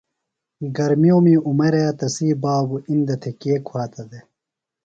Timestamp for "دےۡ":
4.09-4.25